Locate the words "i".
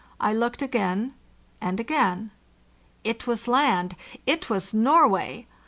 0.19-0.33